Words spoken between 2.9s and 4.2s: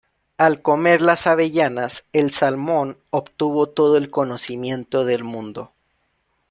obtuvo todo el